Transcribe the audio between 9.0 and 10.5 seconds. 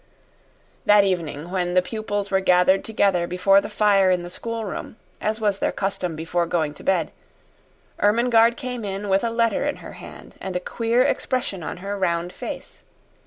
with a letter in her hand